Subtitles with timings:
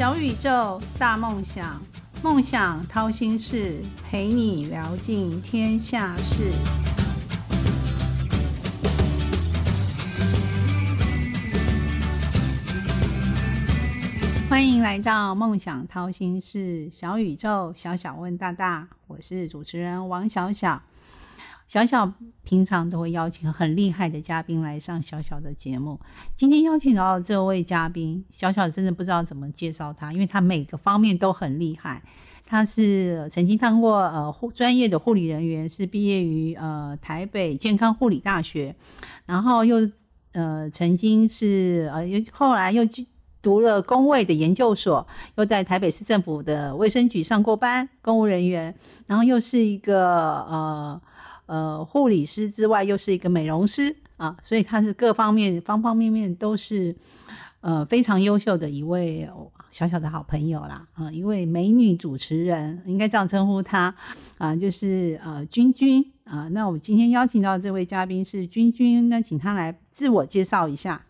[0.00, 1.78] 小宇宙，大梦想，
[2.22, 6.52] 梦想掏心事，陪你聊尽天下事。
[14.48, 20.80] 欢迎来到梦想掏心事，小宇宙，小小问大大，我是主持人王小小。
[21.70, 22.12] 小小
[22.42, 26.00] 平常都会邀请很厉害的嘉宾来上小小的节目。
[26.34, 32.02] 今天邀请到这位嘉宾，小小真的不知道怎么介绍他，因为他每个方面都很厉害。
[32.44, 38.74] 他是曾经当过呃护专业的护理人员，是毕业于呃台北健康护理大学，
[39.26, 39.76] 然后又
[40.32, 43.06] 呃曾经是呃又后来又去
[43.40, 45.06] 读了公卫的研究所，
[45.36, 48.74] 又在台北市政府的卫生局上过班，公务人员，
[49.06, 50.08] 然后又是一个
[50.48, 51.00] 呃。
[51.50, 56.94] 呃，护理师之外，又是一个美容师啊，所以她是各方面方方面面都是
[57.60, 59.28] 呃非常优秀的一位
[59.72, 63.92] 小小的好朋友啦，啊，一位美女主持人，应该这样称呼她
[64.38, 66.46] 啊，就是呃君君啊。
[66.52, 71.04] 那我们今天邀请到这位嘉宾是君君，那请她来自我介绍一下。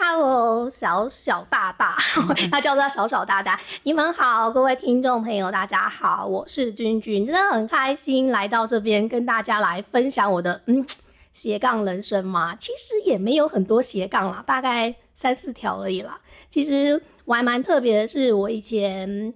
[0.00, 1.96] Hello，小小大大，
[2.52, 3.58] 他叫做小小大大。
[3.82, 10.86] 你们好，各位听众朋友，大家好，我是君君，真的很开心来到这边跟大家来分享我的嗯
[11.32, 12.54] 斜杠人生嘛。
[12.54, 16.20] 其实也没有很多斜杠啦，大概三四条而已啦。
[16.48, 19.34] 其实我还蛮特别的是，我以前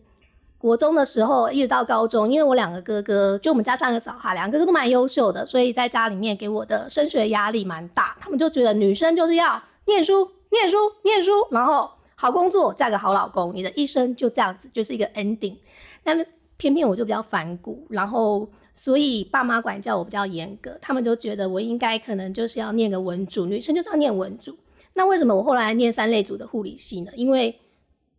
[0.59, 8.17] 国中的时候一直到高中，因为我两个哥哥，就我们家三个小孩，两个哥哥都蛮优秀的，所以在家里面给我的升学压力蛮大。
[8.21, 10.31] 他们就觉得女生就是要念书。
[10.53, 15.57] 念书，念书，然后好工作，嫁个好老公，你的一生就这样子，就是一个 ending。
[16.05, 16.25] 但
[16.59, 24.55] 偏偏我就比较反骨，然后所以爸妈管教我比较严格，他们就觉得我应该可能就是要念个文组，女生就是要念文组。
[24.93, 27.11] 那为什么我后来念三类组的护理系呢？
[27.17, 27.59] 因为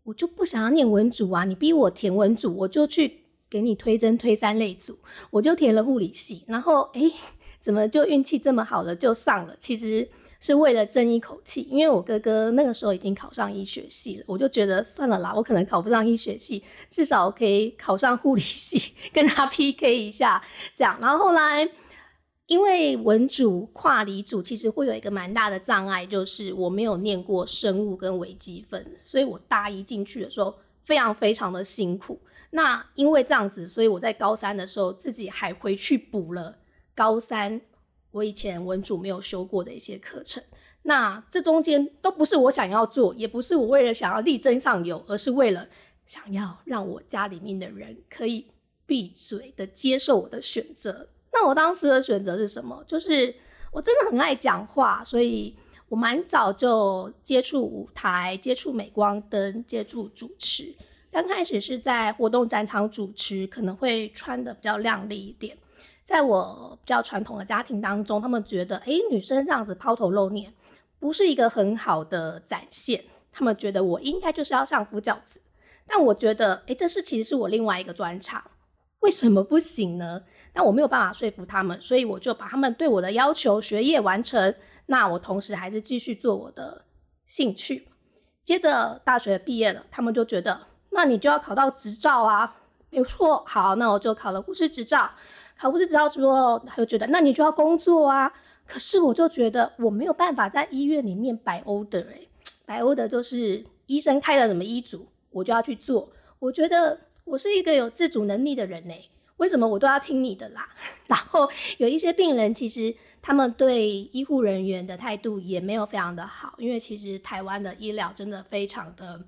[0.03, 4.97] 我就不想要念文组啊，你逼我填文组，我就去给你推甄推三类组，
[5.29, 7.01] 我就填了护理系，然后哎，
[7.59, 9.55] 怎么就运气这么好了就上了？
[9.59, 10.09] 其实。
[10.43, 20.43] 是为了争一口气，因为我哥哥那个时候已经考上医学系了，我就觉得算了啦，我可能考不上医学系，至少可以考上护理系， 跟他 PK 一下，
[20.75, 20.97] 这样。
[20.99, 21.65] 然后后来，
[22.47, 32.19] 因为文组跨理组其实会有一个蛮大的障碍，就是我没有念过生物跟微积分，所以我大一进去的时候非常非常的辛苦。
[32.49, 36.57] 那因为这样子，所以我在高三的时候自己还回去补了
[36.93, 37.61] 高三。
[38.13, 40.41] 我以前文主没有修过的一些课程，
[40.83, 45.67] 那这中间都不是我想要做，也不是我为了想要力争上游，而是为了
[46.05, 48.47] 想要让我家里面的人可以
[48.85, 51.09] 闭嘴的接受我的选择。
[51.31, 52.83] 那我当时的选择是什么？
[52.85, 53.33] 就是
[53.71, 55.55] 我真的很爱讲话，所以
[55.89, 60.75] 我蛮早就接触舞台、接触镁光灯、接触主持。
[61.11, 65.57] 刚开始是在活动展场主持，可能会穿的比较靓丽一点。
[66.03, 70.53] 在我比较传统的家庭当中，他们觉得，哎，女生这样子抛头露面，
[70.99, 73.05] 不是一个很好的展现。
[73.31, 75.41] 他们觉得我应该就是要相夫教子。
[75.87, 78.43] 但我觉得，哎，这是其实是我另外一个专长，
[78.99, 80.21] 为什么不行呢？
[80.53, 84.53] 但我没有办法说服他们，所以我就把他们对我的要求学业完成。
[84.85, 86.85] 那我同时还是继续做我的
[87.25, 87.87] 兴趣。
[88.43, 92.57] 接着大学毕业了，他们就觉得，那你就要考到执照啊。
[92.89, 95.09] 没错，好，那我就考了护士执照。
[95.63, 98.29] 考护士执照之后，他就觉得那你就要工作啊。
[98.65, 102.19] 可是我就觉得我没有办法在医院里面摆 order 哎，
[102.65, 106.11] 摆 order 就是医生开了什么医嘱，我就要去做。
[106.39, 108.93] 我觉得我是一个有自主能力的人呢，
[109.37, 110.67] 为什么我都要听你的啦？
[111.07, 119.23] 然后有一些病人其实他们对医护人员的态度也没有非常的好，因为其实台湾的医疗真的非常的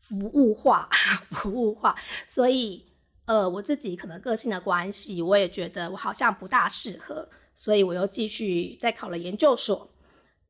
[0.00, 0.88] 服务化，
[1.28, 1.94] 服务化，
[2.26, 2.86] 所以。
[3.26, 9.90] 呃，我自己可能个性的关系，我也觉得我好像不大适合，所以我又继续再考了研究所。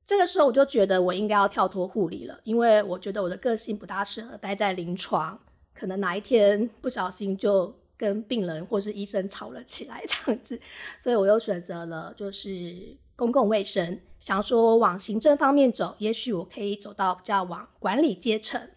[0.05, 5.39] 这个时候我就觉得我应该要跳脱护理了，因为我觉得我的个性不大适合待在临床，
[5.73, 10.61] 可能哪一天不小心就跟病人或是医生吵了起来 这样子，
[10.99, 18.69] 所以我又选择了就是公共卫生，想说往行政方面走，也许我可以走到比较往管理阶层。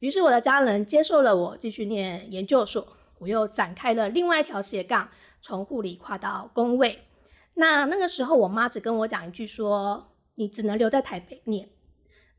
[0.00, 2.97] 于是我的家人接受了我继续念研究所。
[3.18, 5.08] 我又展开了另外一条斜杠，
[5.40, 7.04] 从护理跨到工位。
[7.54, 11.68] 那那个时候，我妈只跟我讲一句说：“你只能留在台北念。”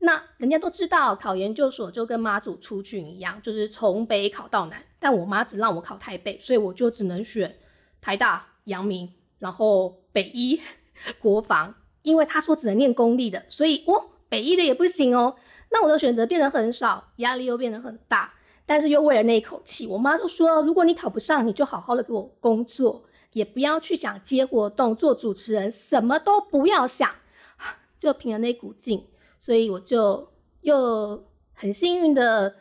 [0.02, 4.82] 那人家都知道，考研究所就跟妈祖出巡一样，就是从北考到南。
[4.98, 7.58] 但我妈只让我考台北，所以我就只能选
[8.00, 10.60] 台大、阳明，然后北医、
[11.20, 11.74] 国防。
[12.02, 15.36] 因为她说只能念公立的，所以我北医的也不行哦。
[15.70, 18.32] 那我的选择变得很少，压力又变得很大。
[18.70, 23.02] 但是又为了那一口气，我妈就说：如果你考不上，你就好好的给我工作，
[23.32, 27.10] 也不要去想接活动、做主持人，什么都不要想。
[27.98, 29.08] 就凭着那股劲，
[29.40, 30.28] 所以我就
[30.60, 32.54] 又很幸运的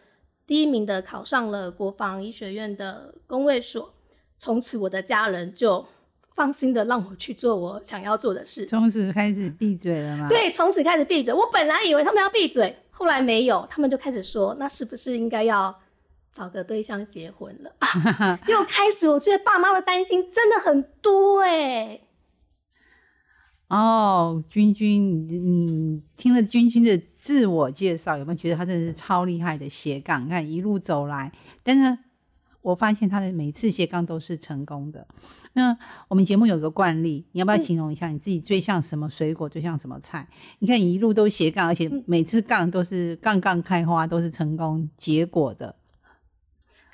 [0.48, 3.94] 第一名的考上了国防医学院的工卫所。
[4.40, 5.86] 从此，我的家人就
[6.34, 8.66] 放心的让我去做我想要做的事。
[8.66, 10.28] 从此开始闭嘴了吗？
[10.28, 11.32] 对，从此开始闭嘴。
[11.32, 15.80] 我本来以为他们要闭嘴，后来没有，他们就开始说：“那是不是应该要
[16.34, 17.76] 找个对象结婚了？”
[18.48, 22.02] 又开始，我觉得爸妈的担心真的很多哎。
[23.68, 30.26] 哦，君君，你听了君君的自我介绍，有没有觉得他真的是超厉害的斜杠？
[30.26, 31.32] 你看一路走来，
[31.64, 32.00] 但是。
[32.62, 35.08] 我发现他的每次斜杠都是成功的。
[35.54, 35.76] 那
[36.10, 40.28] 我们节目有个惯例，你要不要形容一下你自己最像什么水果，最像什么菜？
[40.60, 45.74] 你看你一路都斜杠，而且每次杠都是杠杠开花，都是成功结果的。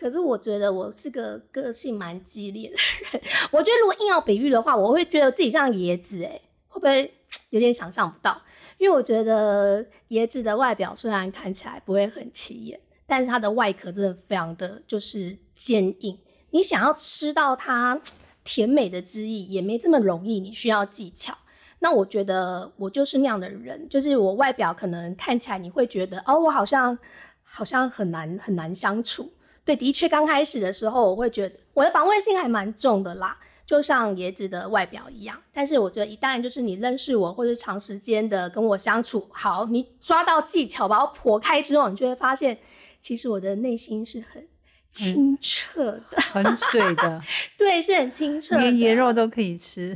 [0.05, 2.75] 可是我觉得我是个个性蛮激烈的
[3.11, 3.23] 人。
[3.51, 7.11] 我觉得如果硬要比喻的话，我会觉得自己像椰子，哎，会不会
[7.49, 8.39] 有点想象不到？
[8.77, 15.39] 因为我觉得椰子的外表虽然看起来不会很起眼，但是它的外壳真的非常的就是。
[15.55, 16.19] 坚硬，
[16.51, 18.01] 你想要吃到它
[18.43, 21.33] 甜美的汁液也没这么容易，你需要技巧。
[21.79, 26.99] 那我觉得我就是那样的人，就是我外表可能看起来你会觉得哦，我好像
[27.41, 29.31] 好像很难很难相处。
[29.65, 35.41] 对，的确刚开始的时候我会觉得我的防卫性还蛮重的啦，就像椰子的外表一样。
[35.51, 42.59] 但是我觉得一旦就是你认识我，或者长时间的跟我相处，好，你抓到技巧把我破开之后，你就会发现，
[43.01, 44.47] 其实我的内心是很。
[44.91, 47.21] 清澈的，很水的，
[47.59, 49.93] 对，是很清澈，连椰肉都可以吃，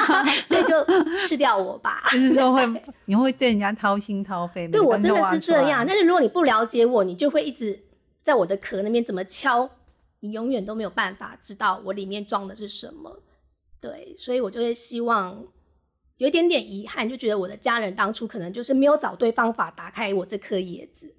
[0.48, 2.02] 对，就吃掉我吧。
[2.10, 2.66] 就是说会，
[3.04, 5.84] 你会对人家掏心掏肺，对我真的是这样。
[5.86, 7.78] 但是如果你不了解我，你就会一直
[8.28, 9.70] 在我的壳那边怎么敲，
[10.20, 13.22] 你永远都没有办法知道我里面装的是什么。
[13.80, 15.46] 对，所以我就会希望
[16.18, 21.14] 有一点点遗憾，就觉得我的家人当初可能就是没有找对方法打开我这颗椰子。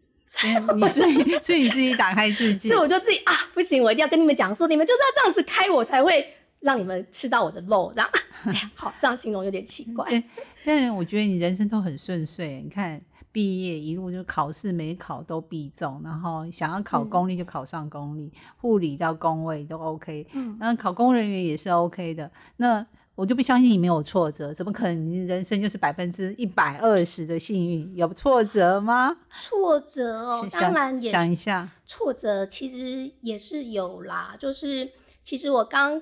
[0.76, 8.08] 你所以所以你自己打开自己， 所以我就自己啊，不行，我一定要跟你们讲说，你们就是要这样子开，我才会让你们吃到我的肉，这样。
[8.46, 10.24] 哎，好，这样形容有点奇怪。
[10.64, 13.02] 但是我觉得你人生都很顺遂，你看
[13.32, 22.30] 毕业一路就考试没考都必中，然后想要考公立就考上公立，护理到工位都 OK，嗯，然后考公人员也是 OK 的。
[22.58, 22.86] 那
[23.16, 25.12] 我就不相信你没有挫折，怎么可能？
[25.12, 29.18] 你人生就是百分之一百二十的幸运，有挫折吗？
[29.30, 34.38] 挫折哦，当然也想一下，挫折其实也是有啦。
[34.40, 34.90] 就是
[35.22, 36.02] 其实我刚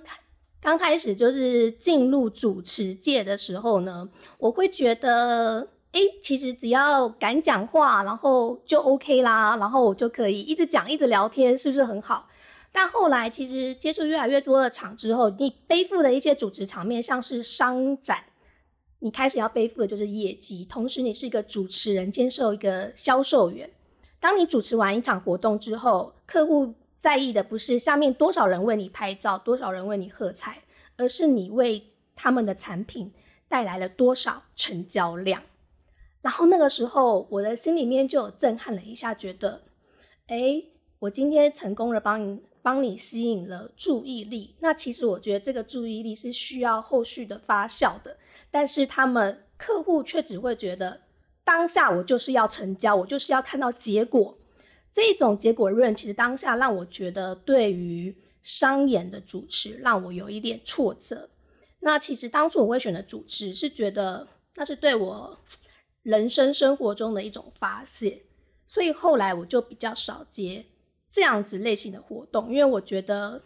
[0.62, 4.08] 刚开始就是进入主持界的时候呢，
[4.38, 12.30] 我会觉得，哎，其实只要敢讲话，然后就 OK 啦，然后我就可以一直讲，一直聊天，是不是很好？
[12.72, 18.26] 但后来，其实接触越来越多的场之后，你背负的一些主持场面，像是商展，
[19.00, 20.64] 你开始要背负的就是业绩。
[20.66, 23.68] 同时，你是一个主持人，兼受一个销售员。
[24.20, 30.62] 当你主持完一场活动之后，客户在意的不是下面多少人为你拍照，多少人为你喝彩，
[30.98, 33.12] 而是你为他们的产品
[33.48, 35.42] 带来了多少成交量。
[36.28, 39.62] 然后那个时候，我的心里面就有震撼了一下，觉得，
[40.28, 40.62] 哎，
[41.00, 42.42] 我今天成功了，帮你。
[42.60, 48.18] 帮你吸引了注意力，那其实我觉得这个注意力是需要后续的发酵的，
[48.52, 51.00] 但是他们客户却只会觉得
[51.46, 54.38] 当下我就是要成交，我就是要看到结果，
[54.92, 61.30] 这种结果论其实当下让我觉得对于商演的主持让我有一点挫折。
[61.80, 65.40] 那其实当初我会选择主持，是觉得那是对我
[66.08, 68.24] 人生生活中的一种发泄，
[68.66, 70.66] 所以后来我就比较少接。
[71.12, 73.42] 这样子类型的活动，因为我觉得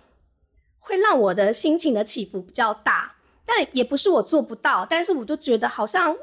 [0.78, 3.16] 会让我的心情的起伏比较大，
[3.46, 6.16] 但也不是我做不到，但是我就觉得好像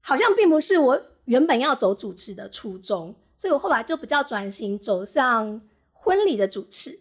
[0.00, 5.60] 好像并不是我原本要走主持的初衷，所以我后来就比较转型走向
[5.92, 6.98] 婚礼的主持，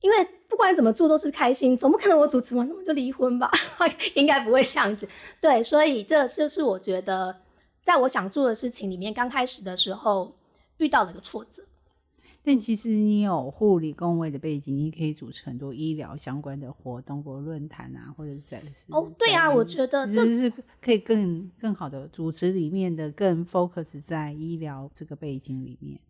[0.00, 3.50] 因为不管怎么做都是开心，总不可能我主持完那么就离婚吧？
[4.14, 5.06] 应该不会这样子。
[5.40, 7.39] 对，所以这就是我觉得
[7.80, 10.36] 在我想做的事情里面，刚开始的时候
[10.78, 11.62] 遇到了一个挫折。
[12.42, 26.00] 但其实你有护理工位的背景，你可以主持很多医疗相关的活动，或论坛啊，或者是在哦，对啊，我觉得这是可以更更好的主持里面的更 focus 在医疗这个背景里面。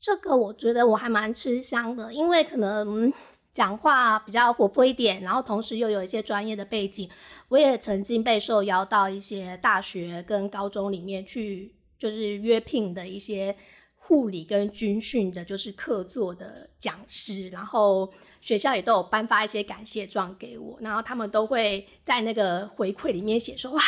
[0.00, 3.12] 这个我觉得我还蛮吃香的，因为可能
[3.54, 7.08] 讲话比较活泼一点，然后同时又有一些专业的背景，
[7.48, 11.72] 我也曾经被受邀到一些大学跟高中里面去。
[11.96, 13.56] 就是约聘的一些
[13.96, 23.80] 护理跟军训的，就是客座的讲师，然后学校也都有颁发一些感谢状给我，然后他们都会在那个回馈里面写说哇。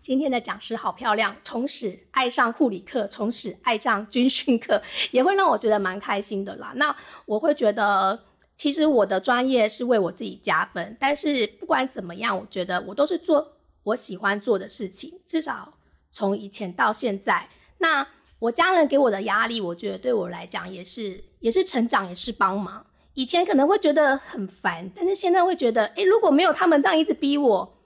[0.00, 6.72] 今天的讲师好漂亮，从此爱上护理课，从此爱上军训课，也会让我觉得蛮开心的啦。
[6.76, 6.96] 那
[7.26, 8.18] 我会觉得，
[8.60, 13.52] 其实我的专业是为我自己加分，但是不管怎么样，我觉得我都是做
[13.84, 15.18] 我喜欢做的事情。
[15.26, 15.78] 至少
[16.12, 17.48] 从以前到现在，
[17.78, 18.06] 那
[18.38, 22.84] 我家人给我的压力，我觉得对我来讲也是也是成长，也是帮忙。
[23.14, 27.78] 以前可能会觉得很烦，但是现在会觉得，诶，如果没有他们这样一直逼我。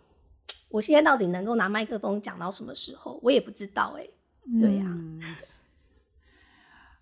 [0.70, 4.08] 我现在到底能够拿麦克风讲到什么时候，我也不知道哎。
[4.60, 4.86] 对呀，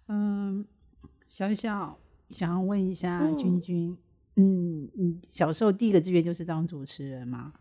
[0.08, 0.66] 嗯，
[1.30, 1.98] 小小
[2.32, 3.96] 想要问一下君君，
[4.36, 7.52] 嗯，你小时候第一个志愿就是当主持人吗？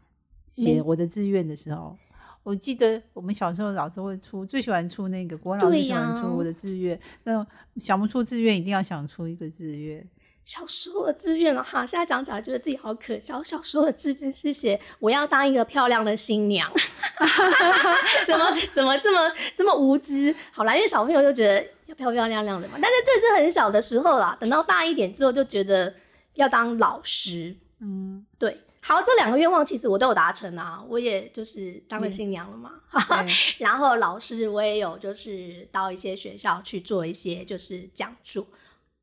[0.52, 1.98] 写我的志愿的时候，
[2.44, 7.46] 我记得我们小时候老师会出，最喜欢出那个国老师喜欢出我的志愿，那
[7.78, 10.08] 想不出志愿，一定要想出一个志愿。
[10.44, 13.44] 小时候的志愿了哈，现在讲起来觉得自己好可笑。
[13.44, 16.70] 小时候的志愿是写我要当一个漂亮的新娘，
[18.26, 20.36] 怎么怎么这么这么无知？
[20.52, 22.80] 好啦，因为小朋友就觉得要漂漂亮亮的嘛。
[22.82, 25.94] 但是这是很小的时候啦，等到大一点之后就觉得
[26.36, 27.56] 要当老师。
[27.80, 28.62] 嗯，对。
[28.84, 32.72] 好，这两个愿望其实我都有达成啊，我也就是当了新娘了嘛。
[33.60, 38.48] 然后老师我也有就是到一些学校去做一些就是讲座。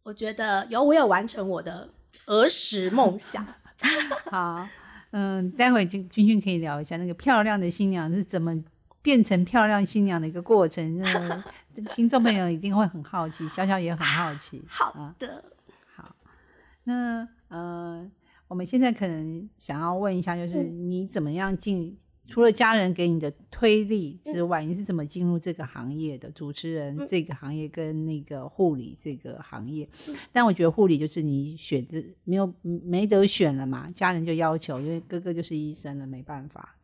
[0.03, 1.91] 我觉得有，我有完成我的
[2.27, 3.47] 儿时梦想。
[4.33, 4.67] 好，
[5.13, 8.53] 嗯，待会君君君可以聊一下那个漂亮的新娘是怎么
[9.03, 11.03] 变成漂亮新娘的一个过程。
[11.95, 14.63] 听众朋友一定会很好奇，小小也很好奇。
[14.67, 15.45] 好的，
[15.95, 16.17] 好，
[16.85, 18.11] 那呃，
[18.49, 21.97] 我们现在可能想要问一下，就是你怎么样进？
[22.31, 26.31] 除了家人给你的推力之外，你是怎么进入这个行业的？
[26.33, 29.89] 主持人这个行业跟那个护理这个行业，
[30.31, 36.77] 但我觉得护理就是你选择没有没得选了嘛，家人就要求，因为哥哥就是医生了，没办法。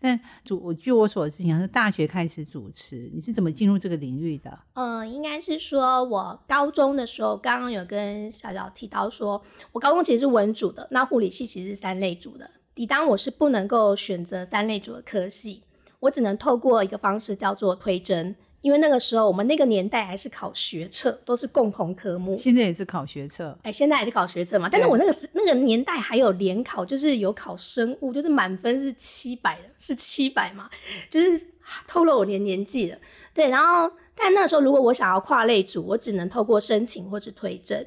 [0.00, 4.58] 但主我据我所知，你是大学开始主持，你是怎么进入这个领域的？
[4.74, 12.50] 嗯，应该是说我高中的时候，刚刚有跟小小提到说，我高中其实是文组的，那护理系其实是三类组的。
[12.74, 15.62] 抵当我是不能够选择三类组的科系，
[16.00, 22.38] 我只能透过一个方式叫做推甄，因为那个时候我们那个年代还是考学测，都是共同科目。
[22.38, 24.68] 现在也是考学测，哎，现在还是考学测嘛？
[24.72, 30.70] 但是我那个时那个年代还有联考，就是有考生物，就是满分是七百是七百嘛，
[31.10, 31.40] 就是
[31.86, 32.98] 透露我年年纪了。
[33.34, 37.86] 对，然后但那时候如果我想要跨类组，我只能透过申请或者推甄。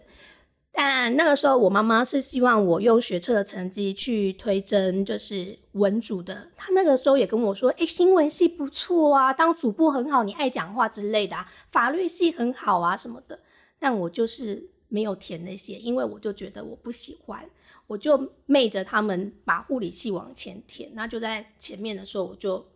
[0.77, 6.51] 但那个时候，我妈妈是希望我用学测的成绩去推甄，就是文组的。
[6.53, 11.37] 她那个时候也跟我说：“哎，新闻系不错啊，当主播很好，你爱讲话之类的。
[11.71, 13.39] 法律系很好啊，什么的。”
[13.79, 17.49] 但我就是没有填那些，因为我就觉得我不喜欢，
[17.87, 20.91] 我就昧着他们把护理系往前填。
[20.93, 22.67] 那就在前面的时候，我就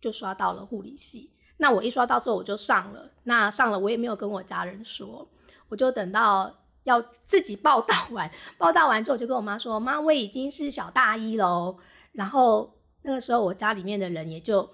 [0.00, 1.32] 就刷到了护理系。
[1.56, 3.10] 那我一刷到之后，我就上了。
[3.24, 5.28] 那上了，我也没有跟我家人说，
[5.68, 6.58] 我就等到。
[6.84, 11.76] 要自己报道完，报道完之后就跟我妈说：“妈，我已经是小大一喽。”
[12.12, 14.68] 然后那个时候我家里面的人也就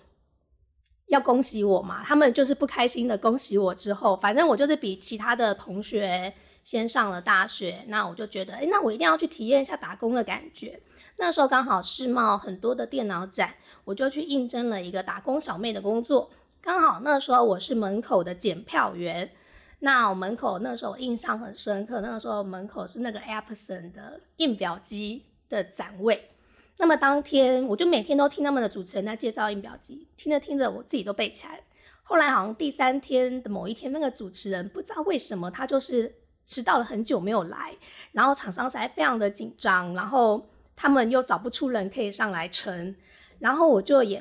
[1.08, 3.74] 要恭喜我嘛，他们就是不开心的恭喜我。
[3.74, 6.32] 之后反正我就是比其他的同学
[6.62, 10.80] 先上了大学，那我就觉得，哎，那我一定要去体验一下打工的感觉。
[11.18, 16.30] 那时候刚好世贸很多的电脑展，我就去应征了一个打工小妹的工作。
[16.60, 19.32] 刚好那时候我是门口的检票员。
[19.80, 26.30] 那我门口那时候印象很深刻，那个时候门口是那个 Epson 的印表机的展位。
[26.78, 31.62] 那么当天我就每天都听他们的主持人在介绍印表机，听着听着我自己都背起来了。
[32.02, 36.14] 后来好像第三天的某一天，那个主持人不知道为什么他就是
[36.44, 37.74] 迟到了很久没有来，
[38.12, 42.94] 然后厂商才非常的紧张，然后他们又找不出人可以上来撑，
[43.38, 44.20] 然后我就也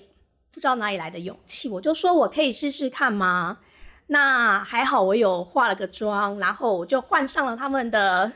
[0.51, 3.59] 不知道哪里来的勇气，我就说我可以试试看吗？
[4.07, 8.31] 那还好，我有化了个妆，然后我就换上了他们的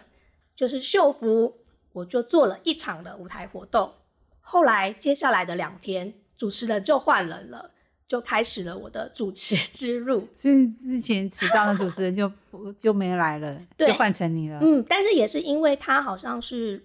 [0.55, 1.57] 就是秀服，
[1.93, 3.93] 我就做了一场的舞台活动。
[4.41, 7.69] 后来接下来的两天，主持人就换人了，
[8.07, 10.27] 就开始了我的主持之路。
[10.33, 12.31] 所以之前迟到的主持人就
[12.75, 14.57] 就没来了，就换成你了。
[14.61, 16.83] 嗯，但是也是因为他好像是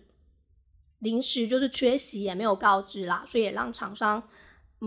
[0.99, 4.23] 临时就是缺席，也没有告知啦，所以也让厂商。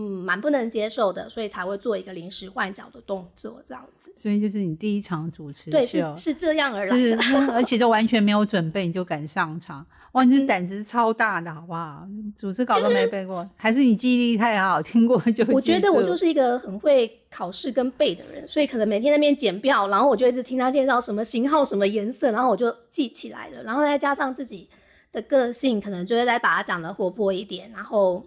[0.00, 4.12] 嗯蛮不能接受的，所以才会做一个临时换脚的动作，这样子。
[4.16, 7.22] 所以就是你第一场主持对，是，是这样而来是的。
[7.52, 12.06] 而且都完全没有准备你就敢上场，哇，你这胆子超大的好不好？
[12.36, 23.64] 主持稿都没背过，还是你记忆力太好，听过就我觉得我就是一个很会考试跟背的人，所以可能每天那边检票，然后我就一直听他介绍什么型号、什么颜色，然后我就记起来了。
[23.64, 24.68] 然后再加上自己
[25.10, 28.24] 的个性，可能就会再把它讲的活泼一点，然后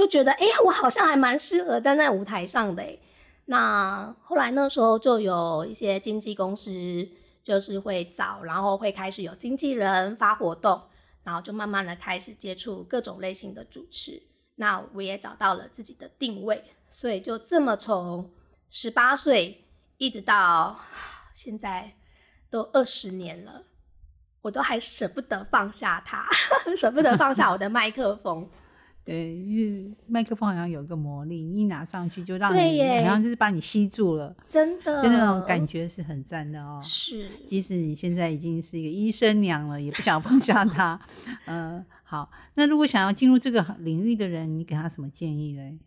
[0.00, 2.82] 就觉得，哎、我好像还蛮适合站在舞台上的、
[3.44, 7.06] 那后来那时候就有一些经纪公司
[7.42, 10.80] 就是会找，然后会开始有经纪人发活动，
[11.22, 14.22] 然后就慢慢的开始接触各种类型的主持。
[14.54, 18.32] 那我也找到了自己的定位，所以就这么从
[18.70, 19.66] 十八岁
[19.98, 20.80] 一直到
[21.34, 21.92] 现在
[22.48, 23.64] 都二十年了，
[24.40, 26.26] 我都还舍不得放下它，
[26.74, 28.48] 舍不得放下我的麦克风。
[29.02, 36.78] 对，就是麦克风好像有一个魔力，你一拿上去就让你好像就是把你吸住了，真的，就那种感觉是很赞的哦。
[36.82, 41.00] 是即使你现在已经是一个医生娘了，也不想放下它。
[41.46, 45.78] 嗯，好，那如果想要进入这个领域的人，你给他什么建议嘞？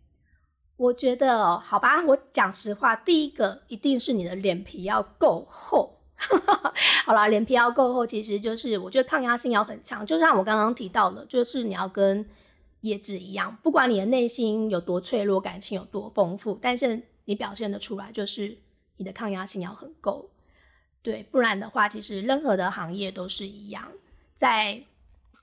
[0.76, 6.00] 我觉得哦，好吧，我讲实话，第一个一定是你的脸皮要够厚。
[7.06, 10.04] 好啦，脸皮要够厚，其实就是我觉得抗压性要很强。
[10.04, 12.26] 就像我刚刚提到的，就是你要跟
[12.84, 18.58] 叶子一样，不管你的内心有多脆弱，感情有多丰富，但是你表现的出来，就是
[18.98, 20.28] 你的抗压性要很够。
[21.02, 23.90] 对，不然的话，其实任何的行业都是一样，
[24.34, 24.84] 在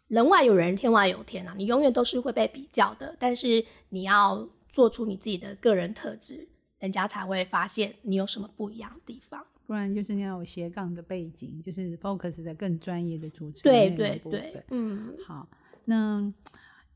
[0.07, 3.15] 人外有人，天外有天啊，你永远都是会被比较的。
[3.19, 6.47] 但是你要做出你自己的个人特质，
[6.79, 9.43] 人家才会发现你有什么不一样的地方。
[9.65, 15.47] 不然就是你要有斜杠的背景，就是 focus 在更专业的主持对对对，嗯，好，
[15.85, 16.31] 那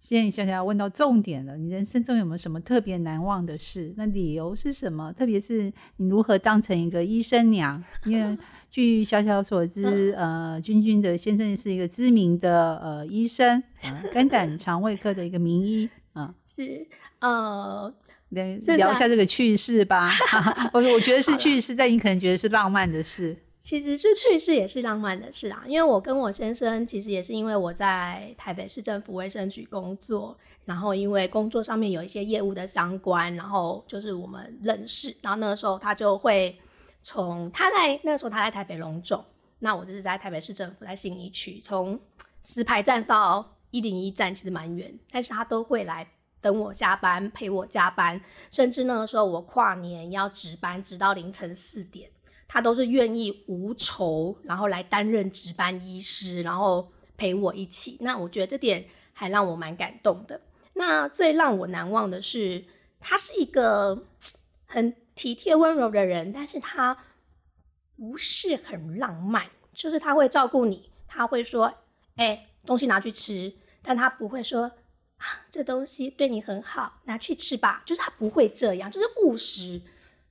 [0.07, 3.91] 现在小小要问到重点了，你人生中有没有什么特别难忘的事？
[3.97, 5.11] 那理由是什么？
[5.13, 7.83] 特别是你如何当成一个医生娘？
[8.05, 8.37] 因为
[8.69, 17.91] 据小小所知，呃，君君的先生是一个知名的呃医生，呃、 肝胆肠胃科的一个名医，啊、是呃，
[18.29, 20.07] 聊一下这个趣事吧。
[20.71, 23.35] 我我觉得是趣事，但你可能觉得是浪漫的事。
[23.65, 36.55] 其实是趣事也是浪漫的事啊，因为我跟我先生其实也是因为我在台北市政府卫生局工作，然后因为工作上面有一些业务的相关，然后就是我们认识，然后那个时候他就会
[37.01, 39.25] 从他在那个时候他在台北龙总，
[39.57, 41.99] 那我就是在台北市政府在信义区，从
[42.43, 46.07] 石牌站到一零一站其实蛮远，但是他都会来
[46.39, 52.11] 等我下班陪我加班，甚至那个时候我跨年要值班，直到凌晨四点。
[52.47, 57.97] 他都是愿意无酬，然后来担任值班医师，然后陪我一起。
[58.01, 60.41] 那我觉得这点还让我蛮感动的。
[60.73, 62.65] 那最让我难忘的是，
[62.99, 64.05] 他是一个
[64.65, 66.97] 很体贴温柔的人，但是他
[67.95, 71.73] 不是很浪漫，就是他会照顾你，他会说
[72.17, 74.71] ：“哎、东西拿去吃。”但他不会说。
[75.17, 77.81] 啊，这东西对你很好，拿去吃吧。
[77.85, 79.81] 就是他不会这样，就是务实。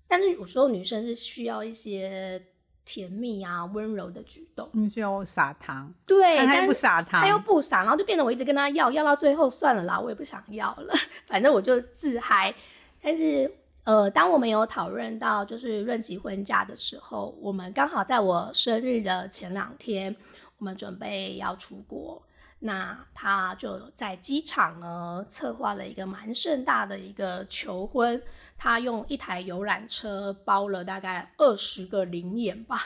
[0.09, 2.41] 但是有时候女生是需要一些
[2.85, 10.95] 甜蜜啊、温柔的举动，你需要我撒糖，对，但他又不撒糖，他又不撒，然后就变得我一直跟他要，要到最后算了啦，我也不想要了，
[11.27, 12.55] 反正我就自嗨。
[13.01, 13.51] 但是
[13.85, 20.15] 呃，当我们有讨论到就是论及婚嫁的时候，我们刚好在我生日的前两天，
[20.59, 22.23] 我们准备要出国。
[22.67, 28.23] 那他就在机场呢策划了一个蛮盛大的一个求婚，
[28.57, 32.83] 他用一台游览车包了大概二十个灵眼吧，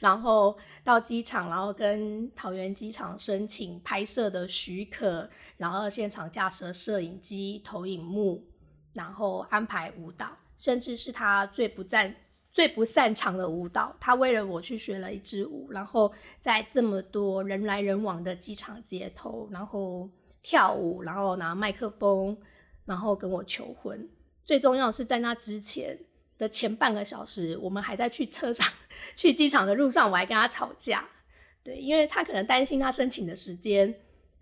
[0.00, 8.44] 然后到机场，然后跟桃园机场申请拍摄的许可，然后现场架设摄影机、投影幕，
[8.94, 12.12] 然后安排舞蹈，甚至是他最不擅
[12.50, 20.08] 最不擅长的舞蹈，他为了我去学了一支舞，然后在这么多人来人往的机场街头，然后
[20.42, 22.36] 跳舞，然后拿麦克风，
[22.84, 24.08] 然后跟我求婚。
[24.44, 25.98] 最重要的是，在那之前
[26.38, 28.66] 的前半个小时，我们还在去车上、
[29.14, 31.06] 去机场的路上，我还跟他吵架。
[31.62, 33.94] 对，因为他可能担心他申请的时间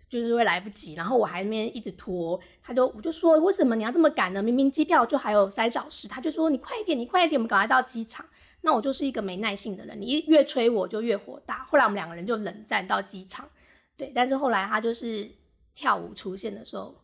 [0.09, 4.41] 就是会来不及，然后我还那边一直拖，他就我就说为什么你要这么赶呢？
[4.41, 8.25] 明明机票就还有三小时，他就说你快一点，你快一点，我们赶快到机场。
[8.61, 11.63] 那我就是一个没耐性的人，你一越催我就越火大。
[11.63, 13.47] 后来我们两个人就冷战到机场，
[13.95, 15.29] 对，但是后来他就是
[15.73, 16.95] 跳舞出现的时候，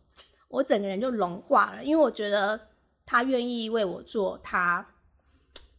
[0.48, 2.70] 我整个人就融化了，因为我觉得
[3.06, 4.86] 他愿意为我做他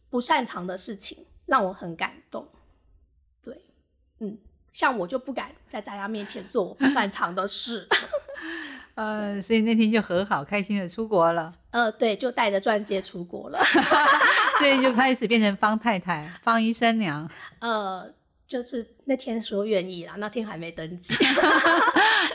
[0.09, 2.47] 不擅长的事情，让我很感动。
[3.43, 3.61] 对，
[4.19, 4.37] 嗯，
[4.75, 7.87] 像我就不敢在大家面前做我不 擅长的事。
[8.93, 11.53] 呃，所以那天就和好，开心的出国了。
[11.71, 13.59] 呃，对，就带着钻戒出国了，
[14.59, 17.29] 所以就开始变成方太太、方医生娘。
[17.59, 18.13] 呃，
[18.47, 21.13] 就是那天说愿意啦，那天还没登记。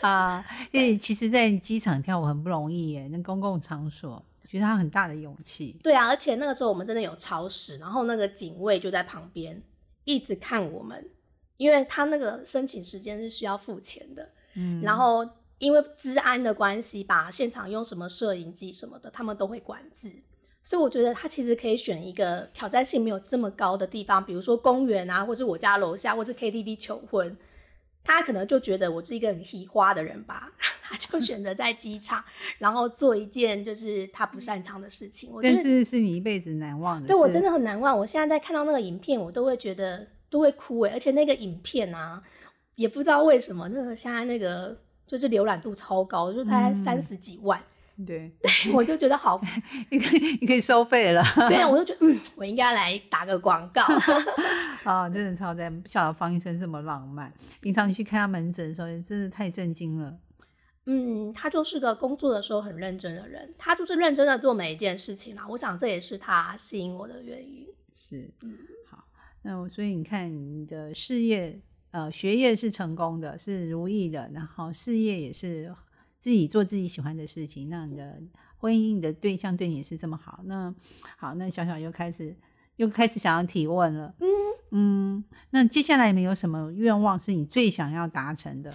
[0.00, 5.78] 啊，因为其实，在机场跳舞很不容易耶，那公共场所，觉得他很大的勇气。
[5.82, 9.62] 对啊，而且那个时候我们真的有超时，然后那个警卫就在旁边
[10.04, 11.08] 一直看我们，
[11.60, 20.10] 因为他那个申请时间是需要付钱的，嗯，然后因为治安的关系吧，现场用什么摄影机什么的，他们都会管制，
[20.62, 27.36] 所以我觉得他其实可以选一个挑战性没有这么高的地方，比如说公园啊，或是我家楼下，或是 KTV 求婚。
[28.02, 32.24] 他可能就觉得我是一个很喜花的人吧， 他就选择在机场，
[32.56, 35.30] 然后做一件就是他不擅长的事情。
[35.42, 37.06] 但是是你一辈子难忘的。
[37.06, 37.96] 对我真的很难忘。
[37.98, 40.92] 我现在在看到那个影片，我都会觉得都会哭诶。
[40.92, 42.22] 而且那个影片啊，
[42.76, 47.62] 也不知道为什么那个现在那个就是浏览度超高，就才三十几万。
[48.06, 48.32] 对，
[48.72, 49.38] 我就觉得好，
[49.90, 51.22] 你可以你可以收费了。
[51.50, 53.82] 对啊，我就觉得嗯，我应该来打个广告。
[54.84, 55.82] 啊，真的超赞！
[55.82, 57.30] 不晓得方医生这么浪漫。
[57.60, 60.16] 平常你去看他门诊的时候，真的太震惊了。
[60.86, 65.42] 嗯，他就是个工作的时候很认真的人，他就是认真的做每一件事情嘛。
[65.50, 67.66] 我想这也是他吸引我的原因。
[67.94, 68.79] 是，嗯，好。
[69.42, 75.74] 那所以你看，你的事业呃学业是成功的，是如意的，然后事业也是。
[76.18, 78.20] 自己做自己喜欢的事情，那你的
[78.58, 80.40] 婚姻、你的对象对你也是这么好。
[80.44, 80.74] 那
[81.16, 82.36] 好，那小小又开始
[82.76, 84.14] 又开始想要提问了。
[84.20, 84.28] 嗯
[84.70, 88.70] 嗯，那接下来有没有什么愿望是你最想要达成的？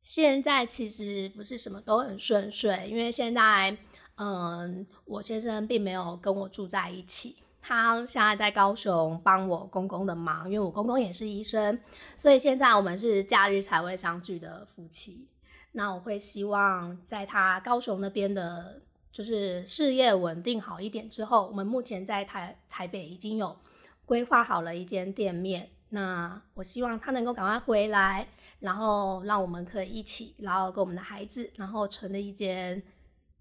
[0.00, 3.76] 现在其实不是什么都很顺遂，因为现在
[4.14, 11.78] 嗯，我先生并没有跟我住在一起，他现在在高雄帮我公公的忙，因为我公公也是医生，
[12.16, 15.28] 所以现在我们是假日才会相聚的夫妻。
[15.70, 23.56] 那我会希望在他高雄那边的，就是事业稳定好一点之后，我们目前在台台北已经有
[24.04, 25.70] 规划好了一间店面。
[25.90, 28.26] 那我希望他能够赶快回来，
[28.58, 32.82] 然后让我们可以一起，然后跟我们的孩子，然后成立一间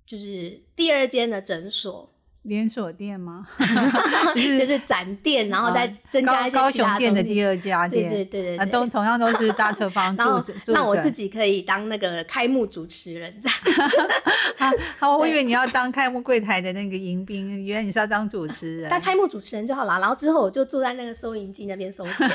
[0.05, 2.13] 就是第二间的诊所。
[2.43, 3.45] 连锁店吗？
[4.34, 10.23] 就是展店，然后再增加一些高雄店的第二家店，对对对对，都同样都是大特方 住。
[10.67, 14.73] 那我自己可以当那个开幕主持人，这样。
[14.97, 18.89] 好，我以为你要当开幕柜台的那个迎宾，原来你是要当主持人。
[18.89, 22.27] 当开幕主持人就好了，然后之后我就坐在那个收银机那边收钱。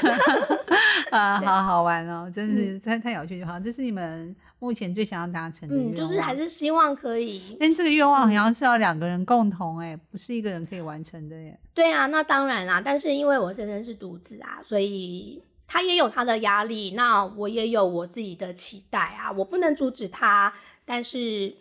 [1.11, 3.59] 啊，好好玩哦，真的是太太有趣就好。
[3.59, 4.35] 这是你们。
[4.59, 7.57] 目前最想要达成的，嗯，就是还是希望可以。
[7.61, 11.61] 但这个愿望好像是要两个人共同，哎，不是一个人可以完成的耶。
[11.75, 12.81] 对啊，那当然啦。
[12.83, 19.31] 但是因为我先生是独子啊，所以他也有他的压力，那我也有我自己的期待啊。
[19.33, 20.55] 我不能阻止他，
[20.87, 21.55] 但是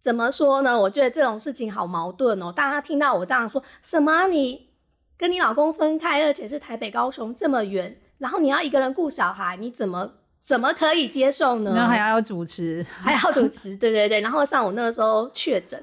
[0.00, 0.80] 怎么说呢？
[0.80, 2.50] 我觉得这种事情好矛盾哦。
[2.50, 4.28] 大家听到我这样说，什么？
[4.28, 4.70] 你
[5.18, 10.14] 跟你老公分开，而且是台北高雄这么远，然后你要一个人顾小孩，你怎么？
[10.44, 11.72] 怎么可以接受呢？
[11.74, 14.20] 然后还要主持， 还要主持，对对对。
[14.20, 15.82] 然后像我那个时候确诊，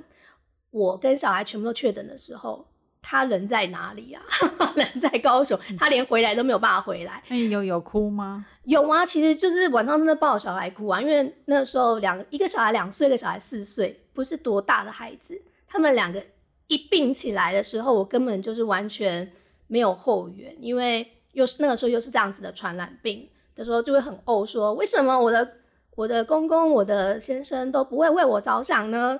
[0.70, 2.68] 我跟小孩全部都确诊的时候，
[3.02, 4.22] 他人在哪里啊？
[4.78, 7.24] 人在高雄，他连回来都没有办法回来。
[7.30, 8.46] 那有有哭吗？
[8.66, 16.24] 有啊，其实就是晚上真的抱小孩哭啊，因为那个时候两一个小孩两岁，一个小孩四岁，不是多大的孩子，他们两个
[16.68, 19.34] 一并起来的时候，我根本就是完全
[19.66, 23.28] 没有后援，因为又是那个时候又是这样子的传染病。
[23.62, 25.58] 的时候就会很怄，说为什么我的
[25.96, 29.20] 我的公公、我的先生都不会为我着想呢？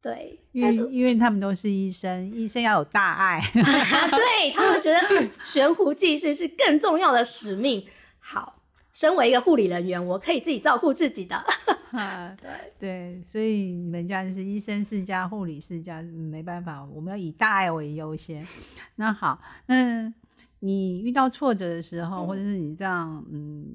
[0.00, 4.98] 对，因为因为他们都是医生，医生要有大爱， 对他们觉得
[5.44, 7.86] 悬壶济世是更重要的使命。
[8.18, 8.62] 好，
[8.92, 11.44] 身为一个护理人员，我可以自己照顾自己的。
[12.40, 18.46] 对对，所以你们家就是医生世家、护理世家，没办法，我们要以大爱为优先。
[18.94, 20.12] 那好，那。
[20.60, 23.66] 你遇到挫折的时候，或者是你这样嗯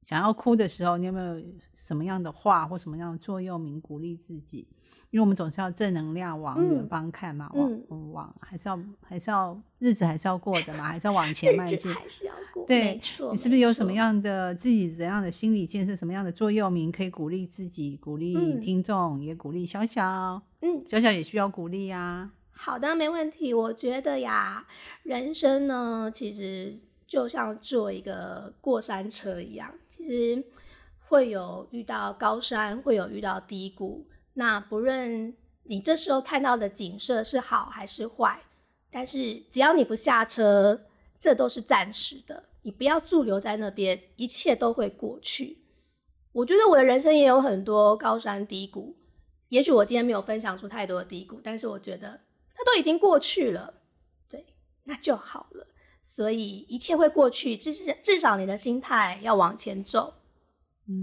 [0.00, 1.42] 想要哭的时候，你有没有
[1.74, 4.66] 什么样的话或什么样的座右铭鼓励自己？
[5.10, 12.64] 因为我们总是要正能量往远方看嘛，往往还是要还是要日子还是要过的嘛，还是要往前迈进，还是要过。
[12.66, 12.98] 对。
[13.30, 15.94] 你是不是有什么样的自己怎样的心理建设？
[15.94, 20.40] 什么样的座右铭可以鼓励自己、鼓励听众，也鼓励小小？
[20.62, 22.30] 嗯，小小也需要鼓励呀。
[22.54, 23.52] 好的，没问题。
[23.52, 24.66] 我觉得呀，
[25.02, 30.44] 人生呢，其实就像坐一个过山车一样，其实
[31.08, 34.06] 会有遇到高山，会有遇到低谷。
[34.34, 35.34] 那不论
[35.64, 38.42] 你这时候看到的景色是好还是坏，
[38.90, 40.82] 但是只要你不下车，
[41.18, 42.44] 这都是暂时的。
[42.62, 45.58] 你不要驻留在那边，一切都会过去。
[46.30, 48.96] 我觉得我的人生也有很多高山低谷，
[49.48, 52.20] 也许我今天没有分享出太多的低谷，但是我觉得
[52.62, 53.74] 它都已经过去了，
[54.30, 54.46] 对，
[54.84, 55.66] 那就好了。
[56.00, 57.72] 所以一切会过去，至
[58.02, 60.14] 至少你的心态要往前走，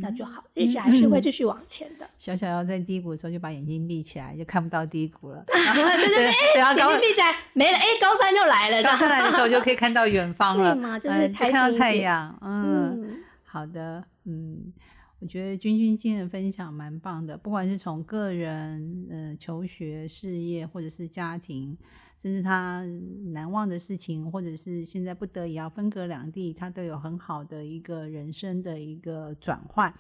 [0.01, 2.09] 那就好，日子还是会继续往前的。
[2.17, 5.43] 小小要在低谷的时候就把眼睛闭起来，就看不到低谷了。
[5.47, 8.81] 对对对，眼睛闭起来没了，哎，高山就来了。
[8.83, 12.37] 高山来的时候就可以看到远方了， 就是看到太阳。
[12.41, 14.71] 嗯，好的，嗯。
[15.19, 21.77] 我觉得君君今天的分享蛮棒的，不管是从个人、呃求学、事业，或者是家庭，
[22.21, 22.85] 甚至他
[23.33, 29.93] 难忘的事情，或者是现在不得已要分隔两地，他都有很好的一个人生的一个转换。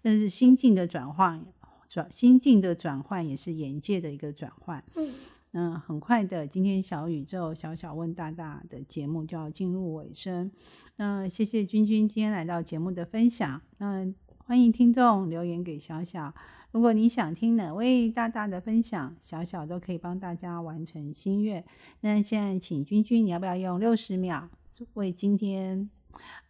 [0.00, 1.44] 但是心境的转换，
[1.86, 4.82] 转心境的转换也是眼界的一个转换。
[4.96, 5.12] 嗯
[5.54, 10.50] 嗯，很快的，今天小宇宙小小问大大的节目就要进入尾声。
[10.96, 13.60] 那谢谢君君今天来到节目的分享。
[13.76, 14.10] 那
[14.52, 16.34] 欢迎听众留言给小小，
[16.72, 21.64] 如果你想听哪位大大的分享，小小都可以帮大家完成心愿。
[22.02, 24.50] 那现在请君君，你要不要用六十秒
[24.92, 25.88] 为今天，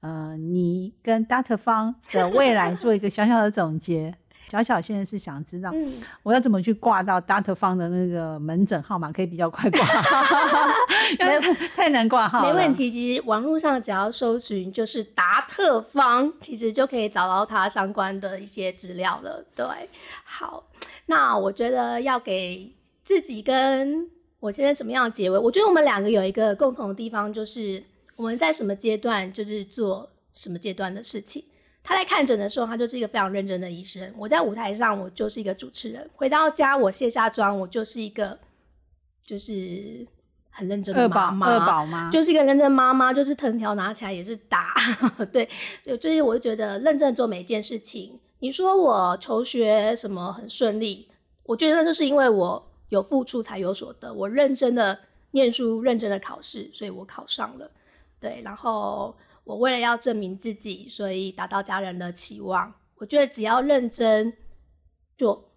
[0.00, 4.12] 呃，你跟 Data 方的未来 做一个小小的总结？
[4.48, 5.72] 小小现在是想知道，
[6.24, 9.78] 我要怎么去挂到达特方的那个门诊号码，可以比较快挂，
[11.75, 12.42] 太难挂号。
[12.42, 19.44] 没问题，其实网络上只要搜寻就是达特方，其实就可以找到它相关的一些资料了。
[19.55, 19.64] 对，
[20.25, 20.64] 好，
[21.07, 22.72] 那我觉得要给
[23.03, 24.09] 自己跟
[24.40, 25.38] 我现在什么样的结尾？
[25.38, 27.83] 我觉得我们两个有一个共同的地方，就是
[28.16, 31.44] 我们在什么阶段就是做什么阶段的事情。
[31.85, 34.12] 他在看诊的时候，他就是一个非常认真的医生。
[34.16, 38.38] 我在舞台上，我就是一个主持人；回到家，我卸下妆，我就是一个
[39.27, 40.07] 就是
[40.52, 41.46] 很认真的妈妈。
[41.48, 44.72] 二宝妈就是一个认真妈妈，就是藤条拿起来也是打。
[45.32, 45.48] 对，
[45.82, 48.20] 就最近我就觉得认真做每一件事情。
[48.38, 51.08] 你说我求学什么很顺利，
[51.42, 54.14] 我觉得那就是因为我有付出才有所得。
[54.14, 55.00] 我认真的
[55.32, 57.70] 念书，认真的考试，所以我考上了。
[58.20, 59.16] 对，然后。
[59.44, 62.72] 我为了要证明自己，所以达到家人的期望。
[62.94, 64.32] 我觉得只要认真，
[65.16, 65.50] 就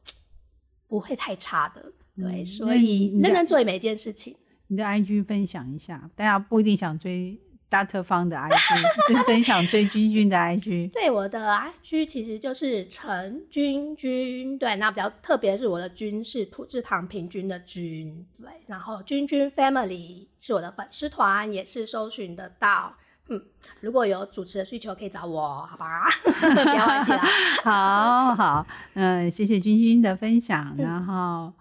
[0.87, 1.93] 不会太差的。
[2.17, 4.35] 对，所以认真做每一件事情。
[4.67, 10.91] 你的 IG 分享一下，大家不一定想追大特方的 IG， 分享追君君的 IG。
[10.91, 11.39] 对，我的
[11.83, 14.57] IG 其实就是陈君君。
[14.57, 18.25] 对，那比较特别是我的君是土字旁平均的君。
[18.41, 22.95] 对，然后君君 Family 是我的粉丝团，也是搜寻得到。
[23.27, 23.43] 嗯，
[23.81, 26.03] 如果有主持的需求，可以找我，好吧？
[26.23, 27.19] 不要忘记了。
[27.65, 30.75] 好好，嗯，谢谢君君的分享。
[30.77, 31.53] 然后，嗯，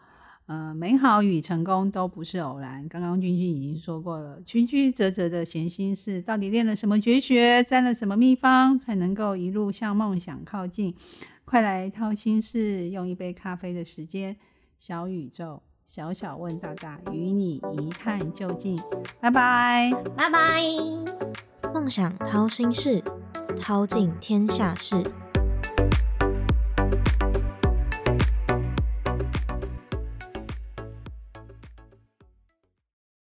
[0.47, 2.87] 呃美好与成功都不是偶然。
[2.89, 10.95] 刚刚君君已经说过了，曲曲折折的闲心事，到底练了什么绝学，沾了什么秘方，才能够一路向梦想靠近？
[11.47, 14.37] 快来掏心事，用一杯咖啡的时间，
[14.79, 18.79] 小宇宙，小小问大大，与你一探究竟。
[19.21, 20.63] 拜拜，拜拜。
[21.73, 23.03] 梦想掏心事，
[23.59, 24.97] 掏尽天下事。